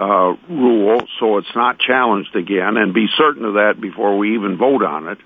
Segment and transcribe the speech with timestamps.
[0.00, 4.56] uh, rule, so it's not challenged again, and be certain of that before we even
[4.56, 5.18] vote on it,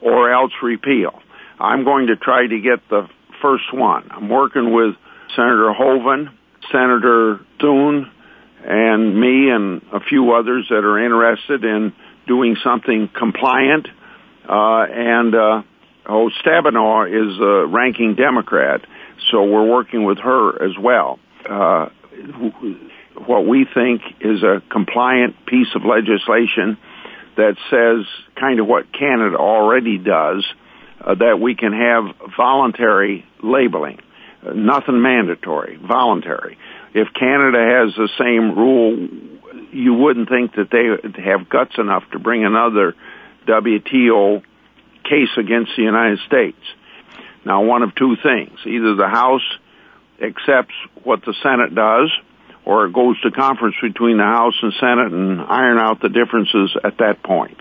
[0.00, 1.22] or else repeal.
[1.60, 3.08] I'm going to try to get the
[3.42, 4.08] first one.
[4.10, 4.94] I'm working with
[5.34, 6.30] Senator Hoeven,
[6.72, 8.10] Senator Thune,
[8.64, 11.92] and me and a few others that are interested in
[12.26, 13.88] doing something compliant.
[14.48, 15.62] Uh, and uh,
[16.06, 18.80] oh, Stabenow is a ranking Democrat,
[19.30, 21.18] so we're working with her as well.
[21.48, 21.88] Uh,
[23.26, 26.78] what we think is a compliant piece of legislation
[27.36, 28.06] that says
[28.38, 30.44] kind of what Canada already does,
[31.06, 32.04] that we can have
[32.36, 34.00] voluntary labeling.
[34.42, 36.58] Uh, nothing mandatory, voluntary.
[36.94, 39.08] If Canada has the same rule,
[39.72, 42.94] you wouldn't think that they have guts enough to bring another
[43.46, 44.42] WTO
[45.04, 46.58] case against the United States.
[47.44, 48.58] Now, one of two things.
[48.66, 49.42] Either the House
[50.20, 52.10] accepts what the Senate does,
[52.64, 56.76] or it goes to conference between the House and Senate and iron out the differences
[56.84, 57.56] at that point.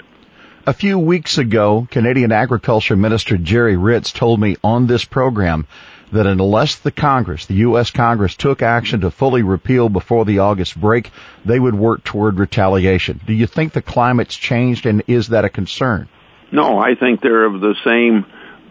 [0.67, 5.65] A few weeks ago, Canadian Agriculture Minister Gerry Ritz told me on this program
[6.11, 7.91] that unless the Congress, the U.S.
[7.91, 11.09] Congress, took action to fully repeal before the August break,
[11.45, 13.21] they would work toward retaliation.
[13.25, 16.09] Do you think the climate's changed and is that a concern?
[16.51, 18.25] No, I think they're of the same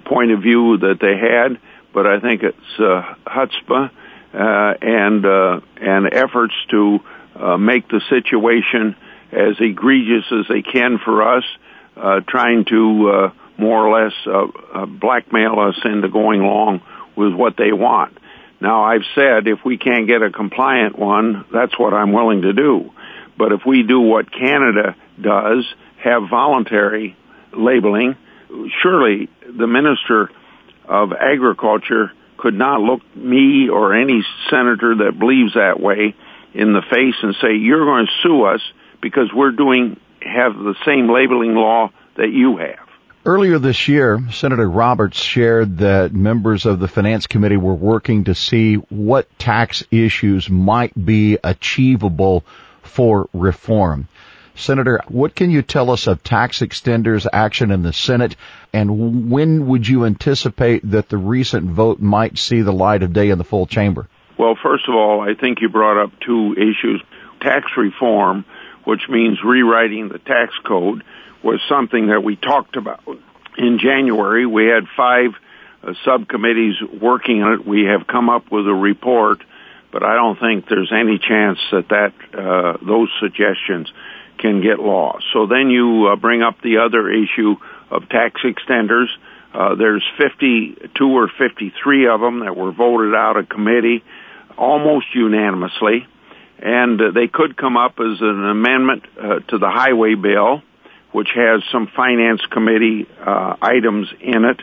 [0.04, 1.58] point of view that they had,
[1.94, 3.90] but I think it's uh, chutzpah
[4.34, 6.98] uh, and uh, and efforts to
[7.36, 8.96] uh, make the situation
[9.32, 11.44] as egregious as they can for us
[12.26, 16.82] trying to uh, more or less uh, uh, blackmail us into going along
[17.16, 18.16] with what they want.
[18.60, 22.52] Now, I've said if we can't get a compliant one, that's what I'm willing to
[22.52, 22.92] do.
[23.38, 25.66] But if we do what Canada does,
[26.02, 27.16] have voluntary
[27.52, 28.16] labeling,
[28.82, 30.30] surely the Minister
[30.88, 36.14] of Agriculture could not look me or any senator that believes that way
[36.54, 38.60] in the face and say, you're going to sue us
[39.02, 42.86] because we're doing have the same labeling law that you have.
[43.24, 48.36] Earlier this year, Senator Roberts shared that members of the Finance Committee were working to
[48.36, 52.44] see what tax issues might be achievable
[52.82, 54.06] for reform.
[54.54, 58.36] Senator, what can you tell us of tax extenders action in the Senate
[58.72, 63.30] and when would you anticipate that the recent vote might see the light of day
[63.30, 64.06] in the full chamber?
[64.38, 67.02] Well, first of all, I think you brought up two issues.
[67.40, 68.44] Tax reform
[68.86, 71.02] which means rewriting the tax code,
[71.42, 73.02] was something that we talked about.
[73.58, 75.32] In January, we had five
[75.82, 77.66] uh, subcommittees working on it.
[77.66, 79.42] We have come up with a report,
[79.90, 83.90] but I don't think there's any chance that that uh, those suggestions
[84.38, 85.24] can get lost.
[85.32, 87.56] So then you uh, bring up the other issue
[87.90, 89.08] of tax extenders.
[89.52, 94.04] Uh, there's 52 or 53 of them that were voted out of committee
[94.56, 96.06] almost unanimously
[96.58, 100.62] and uh, they could come up as an amendment uh, to the highway bill,
[101.12, 104.60] which has some finance committee uh, items in it.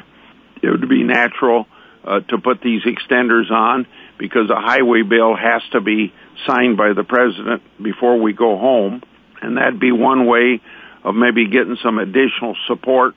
[0.62, 1.68] It would be natural
[2.04, 3.86] uh, to put these extenders on
[4.18, 6.14] because a highway bill has to be
[6.48, 9.02] signed by the president before we go home,
[9.42, 10.62] and that'd be one way
[11.04, 13.16] of maybe getting some additional support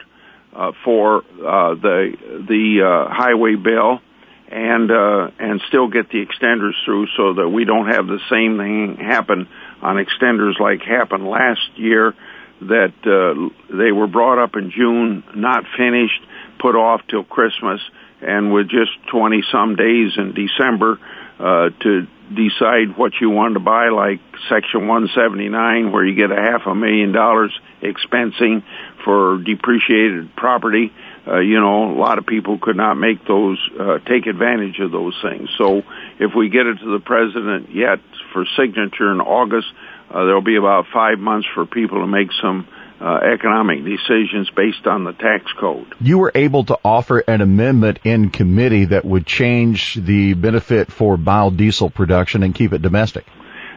[0.52, 2.16] uh, for uh, the
[2.48, 4.00] the uh, highway bill
[4.48, 8.58] and uh, and still get the extenders through so that we don't have the same
[8.58, 9.48] thing happen
[9.82, 12.14] on extenders like happened last year
[12.60, 16.20] that uh, they were brought up in June, not finished,
[16.58, 17.80] put off till Christmas,
[18.22, 20.98] and with just 20 some days in December
[21.38, 26.40] uh, to decide what you want to buy, like Section 179, where you get a
[26.40, 27.52] half a million dollars
[27.82, 28.64] expensing
[29.04, 30.92] for depreciated property.
[31.26, 34.92] Uh, you know, a lot of people could not make those, uh, take advantage of
[34.92, 35.48] those things.
[35.58, 35.82] So
[36.20, 37.98] if we get it to the president yet
[38.32, 39.66] for signature in August,
[40.08, 42.68] uh, there'll be about five months for people to make some
[43.00, 45.94] uh, economic decisions based on the tax code.
[46.00, 51.16] You were able to offer an amendment in committee that would change the benefit for
[51.16, 53.26] biodiesel production and keep it domestic.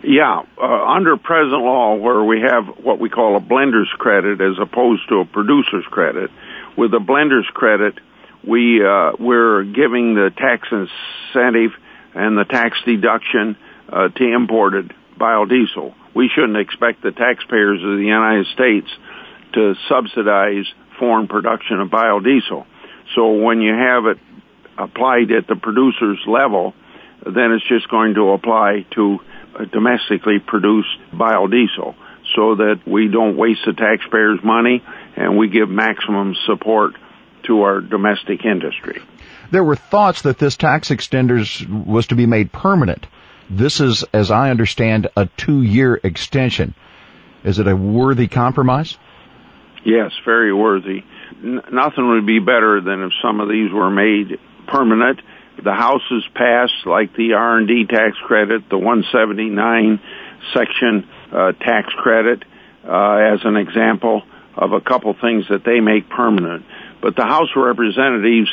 [0.01, 4.57] Yeah, uh, under present law, where we have what we call a blender's credit as
[4.57, 6.31] opposed to a producer's credit,
[6.79, 7.99] with a blender's credit,
[8.47, 11.71] we uh, we're giving the tax incentive
[12.15, 13.57] and the tax deduction
[13.89, 15.93] uh, to imported biodiesel.
[16.15, 18.87] We shouldn't expect the taxpayers of the United States
[19.53, 20.65] to subsidize
[20.97, 22.65] foreign production of biodiesel.
[23.13, 24.17] So when you have it
[24.77, 26.73] applied at the producer's level,
[27.25, 29.19] then it's just going to apply to
[29.73, 31.95] domestically produced biodiesel
[32.35, 34.83] so that we don't waste the taxpayers' money
[35.15, 36.93] and we give maximum support
[37.43, 39.01] to our domestic industry.
[39.51, 43.07] There were thoughts that this tax extenders was to be made permanent.
[43.49, 46.75] This is, as I understand, a two-year extension.
[47.43, 48.97] Is it a worthy compromise?
[49.83, 51.03] Yes, very worthy.
[51.43, 55.21] N- nothing would be better than if some of these were made permanent.
[55.63, 59.99] The House has passed, like the R&D tax credit, the 179
[60.53, 62.43] section tax credit,
[62.87, 64.23] uh, as an example
[64.55, 66.65] of a couple things that they make permanent.
[67.01, 68.51] But the House of Representatives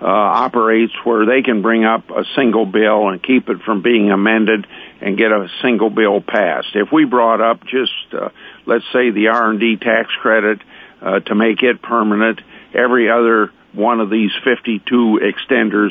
[0.00, 4.10] uh, operates where they can bring up a single bill and keep it from being
[4.10, 4.66] amended
[5.00, 6.68] and get a single bill passed.
[6.74, 8.28] If we brought up just, uh,
[8.66, 10.60] let's say, the R&D tax credit
[11.02, 12.40] uh, to make it permanent,
[12.74, 15.90] every other one of these 52 extenders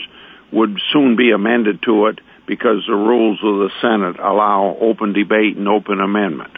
[0.52, 5.58] would soon be amended to it because the rules of the Senate allow open debate
[5.58, 6.52] and open amendment.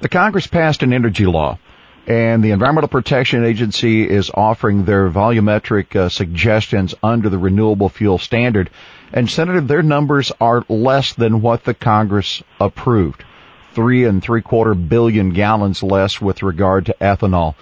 [0.00, 1.58] The Congress passed an energy law
[2.06, 8.18] and the Environmental Protection Agency is offering their volumetric uh, suggestions under the renewable fuel
[8.18, 8.68] standard.
[9.12, 13.24] And Senator, their numbers are less than what the Congress approved.
[13.72, 17.54] Three and three quarter billion gallons less with regard to ethanol.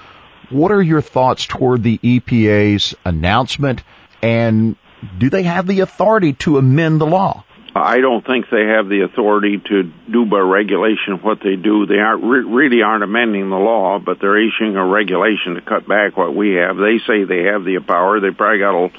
[0.50, 3.82] What are your thoughts toward the EPA's announcement
[4.23, 4.76] and
[5.19, 7.44] do they have the authority to amend the law?
[7.75, 11.87] I don't think they have the authority to do by regulation what they do.
[11.87, 16.17] They aren't really aren't amending the law, but they're issuing a regulation to cut back
[16.17, 16.77] what we have.
[16.77, 18.21] They say they have the power.
[18.21, 18.91] They probably got a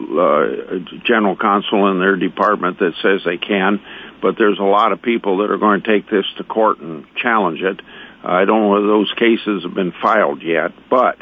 [0.00, 3.80] uh, general counsel in their department that says they can,
[4.22, 7.04] but there's a lot of people that are going to take this to court and
[7.16, 7.80] challenge it.
[8.22, 11.18] I don't know whether those cases have been filed yet, but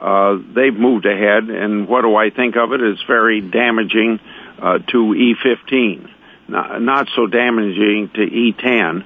[0.00, 1.50] uh, they've moved ahead.
[1.50, 2.80] And what do I think of it?
[2.80, 4.20] It's very damaging
[4.62, 6.10] uh, to E15
[6.48, 9.04] not, so damaging to E10,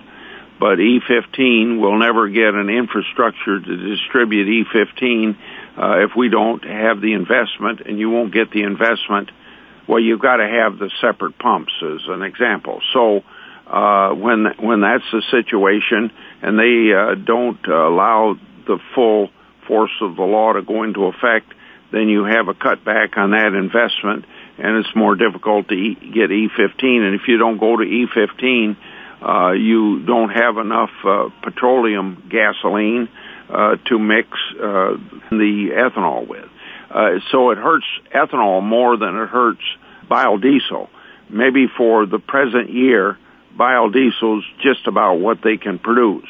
[0.61, 5.37] but E15 will never get an infrastructure to distribute E15
[5.77, 9.31] uh, if we don't have the investment, and you won't get the investment.
[9.89, 12.81] Well, you've got to have the separate pumps, as an example.
[12.93, 13.25] So
[13.67, 16.13] uh, when when that's the situation,
[16.43, 18.37] and they uh, don't allow
[18.67, 19.31] the full
[19.67, 21.53] force of the law to go into effect,
[21.91, 24.25] then you have a cutback on that investment
[24.59, 26.83] and it's more difficult to e- get E15.
[26.83, 28.77] And if you don't go to E15,
[29.23, 33.09] uh, you don't have enough uh, petroleum gasoline
[33.49, 34.97] uh, to mix uh,
[35.31, 36.49] the ethanol with.
[36.91, 39.63] Uh, so it hurts ethanol more than it hurts
[40.11, 40.89] biodiesel.
[41.31, 43.19] Maybe for the present year,
[43.59, 46.29] biodiesel's just about what they can produce.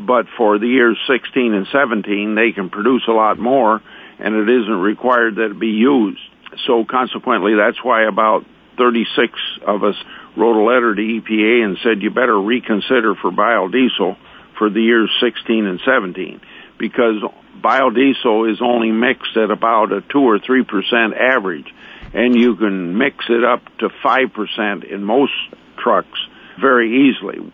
[0.00, 3.82] But for the years 16 and 17, they can produce a lot more,
[4.18, 6.20] and it isn't required that it be used.
[6.66, 8.44] So consequently, that's why about
[8.78, 9.32] 36
[9.66, 9.96] of us
[10.36, 14.16] wrote a letter to EPA and said you better reconsider for biodiesel
[14.58, 16.40] for the years 16 and 17
[16.78, 17.22] because
[17.60, 21.72] biodiesel is only mixed at about a 2 or 3% average
[22.14, 25.32] and you can mix it up to 5% in most
[25.78, 26.18] trucks
[26.60, 27.52] very easily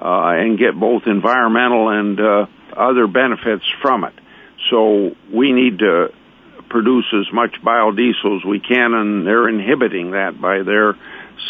[0.00, 4.14] uh, and get both environmental and uh, other benefits from it.
[4.70, 6.12] So we need to
[6.68, 10.94] produce as much biodiesel as we can, and they're inhibiting that by their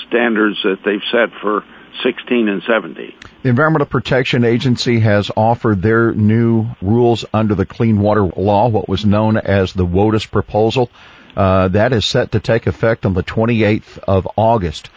[0.07, 1.65] standards that they've set for
[2.03, 3.17] 16 and 70.
[3.43, 8.89] The Environmental Protection Agency has offered their new rules under the Clean Water Law, what
[8.89, 10.91] was known as the WOTUS proposal.
[11.37, 14.91] Uh, that is set to take effect on the 28th of August.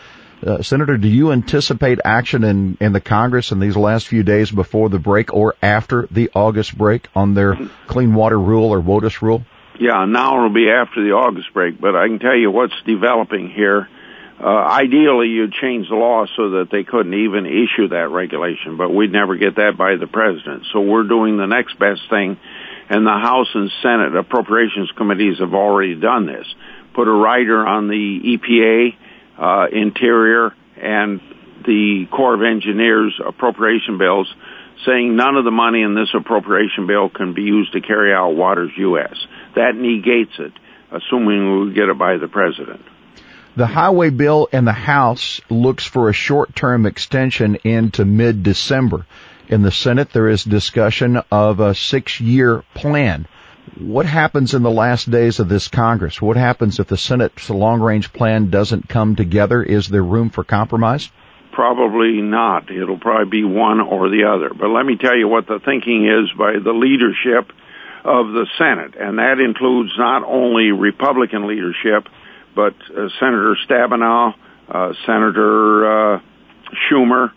[0.45, 4.49] Uh, Senator, do you anticipate action in, in the Congress in these last few days
[4.49, 9.21] before the break or after the August break on their clean water rule or WOTUS
[9.21, 9.43] rule?
[9.81, 13.49] Yeah, now it'll be after the August break, but I can tell you what's developing
[13.49, 13.89] here.
[14.39, 18.93] Uh, ideally, you'd change the law so that they couldn't even issue that regulation, but
[18.93, 20.67] we'd never get that by the president.
[20.71, 22.37] So we're doing the next best thing,
[22.89, 26.45] and the House and Senate appropriations committees have already done this.
[26.93, 28.93] Put a rider on the EPA,
[29.41, 31.19] uh, Interior, and
[31.65, 34.31] the Corps of Engineers appropriation bills
[34.85, 38.35] saying none of the money in this appropriation bill can be used to carry out
[38.35, 39.15] Waters U.S.
[39.55, 40.53] That negates it,
[40.91, 42.81] assuming we get it by the president.
[43.55, 49.05] The highway bill in the House looks for a short-term extension into mid-December.
[49.49, 53.27] In the Senate, there is discussion of a six-year plan.
[53.77, 56.21] What happens in the last days of this Congress?
[56.21, 59.61] What happens if the Senate's long-range plan doesn't come together?
[59.61, 61.09] Is there room for compromise?
[61.51, 62.71] Probably not.
[62.71, 64.53] It'll probably be one or the other.
[64.53, 67.51] But let me tell you what the thinking is by the leadership
[68.03, 72.07] of the Senate, and that includes not only Republican leadership,
[72.55, 74.33] but uh, Senator Stabenow,
[74.67, 76.19] uh, Senator uh,
[76.89, 77.31] Schumer,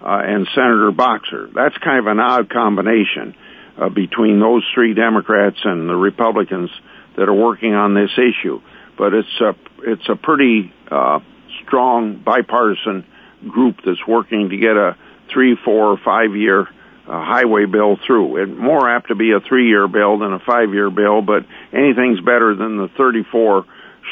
[0.00, 1.48] uh, and Senator Boxer.
[1.54, 3.34] That's kind of an odd combination
[3.76, 6.70] uh, between those three Democrats and the Republicans
[7.16, 8.60] that are working on this issue.
[8.96, 11.20] But it's a it's a pretty uh,
[11.64, 13.04] strong bipartisan
[13.48, 14.96] group that's working to get a
[15.32, 16.68] three, four, five year
[17.06, 18.42] uh, highway bill through.
[18.42, 21.44] It more apt to be a three year bill than a five year bill, but
[21.72, 23.64] anything's better than the 34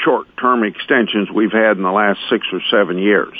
[0.04, 3.36] short-term extensions we've had in the last six or seven years.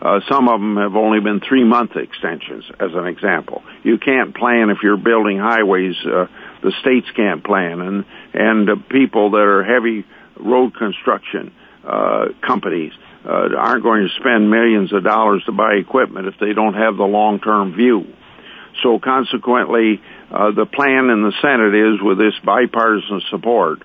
[0.00, 3.62] Uh, some of them have only been three-month extensions, as an example.
[3.82, 5.94] You can't plan if you're building highways.
[6.04, 6.26] Uh,
[6.62, 10.06] the states can't plan, and and uh, people that are heavy
[10.38, 11.52] road construction
[11.84, 12.92] uh, companies
[13.26, 16.96] uh, aren't going to spend millions of dollars to buy equipment if they don't have
[16.96, 18.06] the long-term view.
[18.82, 20.00] So consequently,
[20.30, 23.82] uh, the plan in the Senate is with this bipartisan support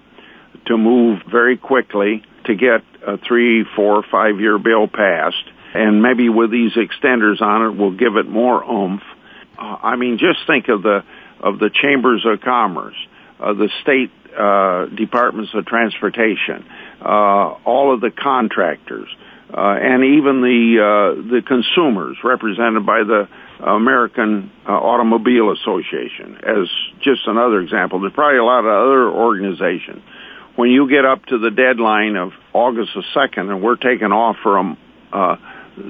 [0.68, 5.44] to move very quickly to get a three, four, five year bill passed.
[5.74, 9.04] And maybe with these extenders on it, we'll give it more oomph.
[9.58, 11.04] Uh, I mean, just think of the
[11.40, 12.96] of the chambers of commerce,
[13.40, 16.66] uh, the state uh, departments of transportation,
[17.02, 19.08] uh, all of the contractors,
[19.54, 23.28] uh, and even the uh, the consumers represented by the
[23.60, 26.68] American Automobile Association as
[27.02, 28.00] just another example.
[28.00, 30.02] There's probably a lot of other organizations
[30.56, 34.38] when you get up to the deadline of August the 2nd and we're taking off
[34.42, 34.78] for a,
[35.12, 35.36] uh,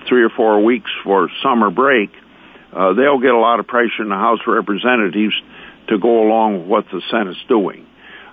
[0.08, 2.10] three or four weeks for summer break,
[2.74, 5.36] uh, they'll get a lot of pressure in the House of Representatives
[5.88, 7.86] to go along with what the Senate's doing.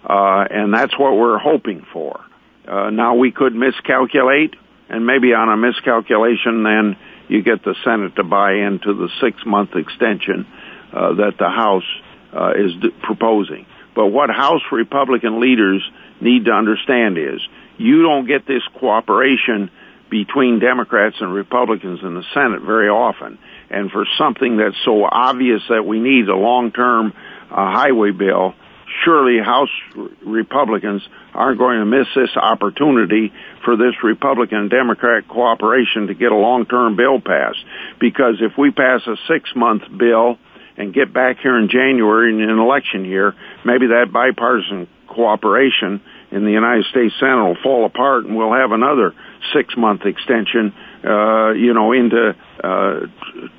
[0.04, 2.20] Uh, and that's what we're hoping for.
[2.66, 4.54] Uh, now we could miscalculate,
[4.88, 6.96] and maybe on a miscalculation, then
[7.29, 10.47] you get the Senate to buy into the six-month extension
[10.93, 11.88] uh, that the House
[12.33, 13.67] uh, is d- proposing.
[13.95, 15.83] But what House Republican leaders
[16.21, 17.41] need to understand is
[17.79, 19.71] you don't get this cooperation
[20.11, 23.38] between Democrats and Republicans in the Senate very often.
[23.71, 27.14] And for something that's so obvious that we need a long-term
[27.50, 28.55] uh, highway bill,
[29.04, 29.70] surely House
[30.25, 31.02] Republicans
[31.34, 33.32] aren't going to miss this opportunity
[33.64, 37.64] for this Republican Democrat cooperation to get a long-term bill passed.
[38.00, 40.38] Because if we pass a six-month bill
[40.76, 43.34] and get back here in January in an election year,
[43.64, 48.72] maybe that bipartisan cooperation in the United States Senate will fall apart and we'll have
[48.72, 49.14] another
[49.52, 50.72] six month extension,
[51.04, 53.00] uh, you know, into, uh,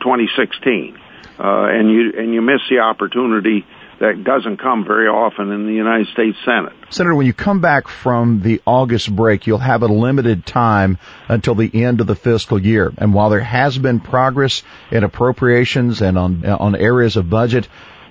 [0.01, 0.97] 2016.
[1.39, 3.65] Uh, and you, and you miss the opportunity
[3.99, 6.73] that doesn't come very often in the United States Senate.
[6.89, 10.97] Senator, when you come back from the August break, you'll have a limited time
[11.27, 12.91] until the end of the fiscal year.
[12.97, 17.67] And while there has been progress in appropriations and on, on areas of budget,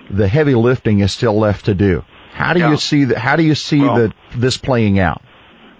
[0.09, 2.03] the heavy lifting is still left to do.
[2.33, 2.71] How do yeah.
[2.71, 3.17] you see that?
[3.17, 5.21] How do you see well, the, this playing out?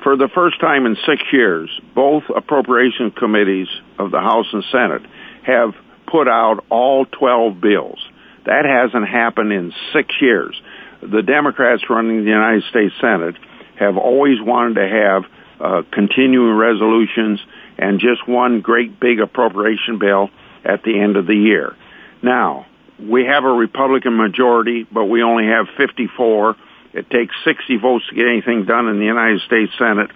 [0.04, 3.68] For the first time in six years, both appropriation committees
[3.98, 5.02] of the House and Senate
[5.44, 5.74] have
[6.06, 8.00] put out all 12 bills.
[8.46, 10.60] That hasn't happened in six years.
[11.02, 13.36] The Democrats running the United States Senate
[13.80, 15.24] have always wanted to have
[15.60, 17.40] uh, continuing resolutions
[17.78, 20.30] and just one great big appropriation bill
[20.64, 21.76] at the end of the year.
[22.22, 22.66] Now,
[23.00, 26.56] we have a Republican majority, but we only have 54.
[26.94, 30.12] It takes 60 votes to get anything done in the United States Senate.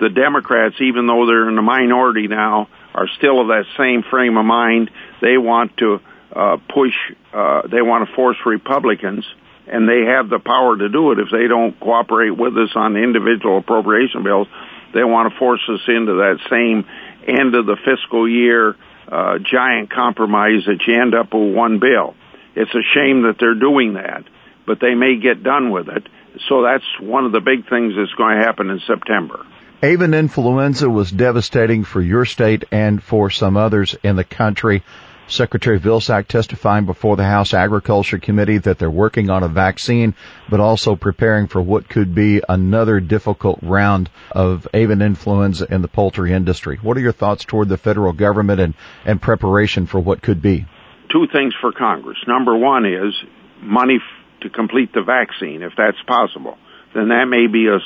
[0.00, 4.36] The Democrats, even though they're in the minority now, are still of that same frame
[4.36, 4.90] of mind.
[5.20, 6.00] They want to
[6.32, 6.94] uh, push,
[7.32, 9.24] uh, they want to force Republicans,
[9.66, 12.96] and they have the power to do it if they don't cooperate with us on
[12.96, 14.48] individual appropriation bills.
[14.92, 16.86] They want to force us into that same
[17.26, 18.76] end of the fiscal year
[19.08, 22.14] uh, giant compromise that you end up with one bill.
[22.54, 24.24] It's a shame that they're doing that,
[24.66, 26.06] but they may get done with it.
[26.48, 29.46] So that's one of the big things that's going to happen in September.
[29.82, 34.82] Avian influenza was devastating for your state and for some others in the country.
[35.26, 40.14] Secretary Vilsack testifying before the House Agriculture Committee that they're working on a vaccine,
[40.50, 45.88] but also preparing for what could be another difficult round of avian influenza in the
[45.88, 46.78] poultry industry.
[46.82, 50.66] What are your thoughts toward the federal government and, and preparation for what could be?
[51.10, 52.18] Two things for Congress.
[52.26, 53.14] Number one is
[53.60, 56.58] money f- to complete the vaccine, if that's possible.
[56.94, 57.76] Then that may be a,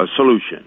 [0.00, 0.66] a solution.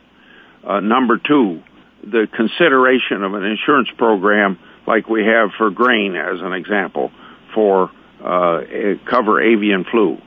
[0.66, 1.62] Uh, number two,
[2.02, 7.12] the consideration of an insurance program like we have for grain, as an example,
[7.54, 7.92] for
[8.24, 8.62] uh,
[9.10, 10.18] cover avian flu.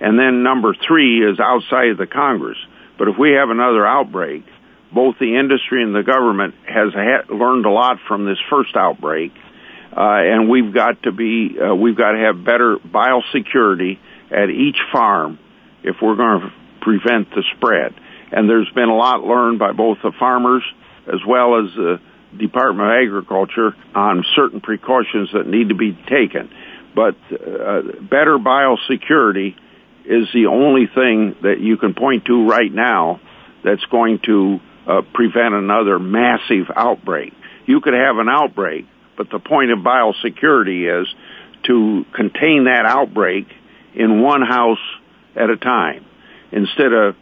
[0.00, 2.58] And then number three is outside of the Congress.
[2.98, 4.44] But if we have another outbreak,
[4.92, 9.32] both the industry and the government has ha- learned a lot from this first outbreak,
[9.96, 13.98] uh, and we've got to be uh, we've got to have better biosecurity
[14.30, 15.38] at each farm
[15.82, 17.94] if we're going to prevent the spread.
[18.32, 20.62] And there's been a lot learned by both the farmers
[21.06, 22.00] as well as the
[22.38, 26.50] Department of Agriculture on certain precautions that need to be taken.
[26.94, 29.54] But uh, better biosecurity
[30.04, 33.20] is the only thing that you can point to right now
[33.64, 37.32] that's going to uh, prevent another massive outbreak.
[37.66, 38.86] You could have an outbreak,
[39.16, 41.08] but the point of biosecurity is
[41.64, 43.46] to contain that outbreak
[43.94, 44.82] in one house
[45.36, 46.04] at a time
[46.50, 47.16] instead of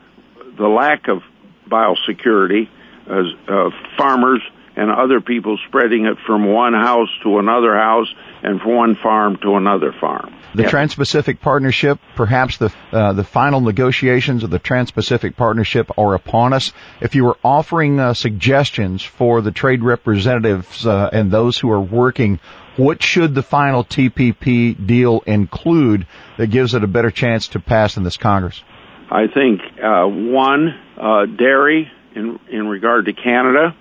[0.56, 1.22] the lack of
[1.68, 2.68] biosecurity
[3.06, 4.40] as uh, farmers
[4.80, 8.06] and other people spreading it from one house to another house
[8.42, 10.34] and from one farm to another farm.
[10.54, 10.70] The yep.
[10.70, 16.72] Trans-Pacific Partnership, perhaps the uh, the final negotiations of the Trans-Pacific Partnership are upon us.
[17.02, 21.80] If you were offering uh, suggestions for the trade representatives uh, and those who are
[21.80, 22.40] working,
[22.78, 26.06] what should the final TPP deal include
[26.38, 28.62] that gives it a better chance to pass in this Congress?
[29.10, 33.76] I think uh, one uh, dairy in in regard to Canada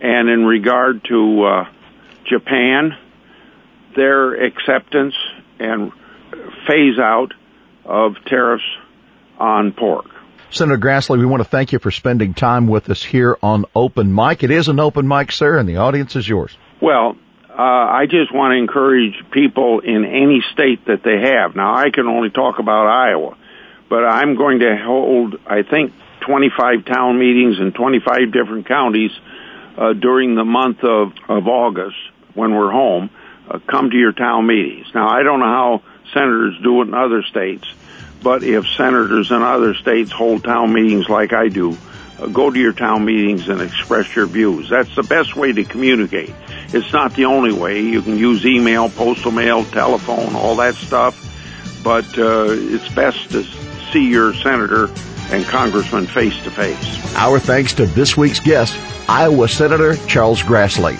[0.00, 1.68] and in regard to uh,
[2.24, 2.96] Japan,
[3.94, 5.14] their acceptance
[5.58, 5.92] and
[6.66, 7.32] phase out
[7.84, 8.64] of tariffs
[9.38, 10.06] on pork.
[10.50, 14.14] Senator Grassley, we want to thank you for spending time with us here on Open
[14.14, 14.42] Mic.
[14.42, 16.56] It is an open mic, sir, and the audience is yours.
[16.80, 17.16] Well,
[17.50, 21.56] uh, I just want to encourage people in any state that they have.
[21.56, 23.36] Now, I can only talk about Iowa,
[23.88, 29.10] but I'm going to hold, I think, 25 town meetings in 25 different counties
[29.76, 31.96] uh, during the month of, of August
[32.34, 33.10] when we're home,
[33.48, 34.86] uh, come to your town meetings.
[34.94, 37.66] Now, I don't know how senators do it in other states,
[38.22, 41.76] but if senators in other states hold town meetings like I do,
[42.18, 44.70] uh, go to your town meetings and express your views.
[44.70, 46.34] That's the best way to communicate.
[46.72, 47.82] It's not the only way.
[47.82, 51.22] You can use email, postal mail, telephone, all that stuff,
[51.84, 53.44] but uh, it's best to
[53.92, 54.88] see your senator
[55.30, 57.14] and congressman face to face.
[57.16, 60.96] Our thanks to this week's guest, Iowa Senator Charles Grassley.